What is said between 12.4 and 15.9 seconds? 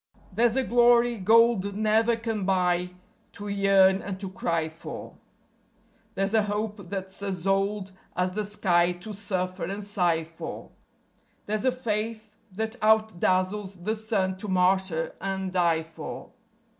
that out dazzles the sun to martyr and die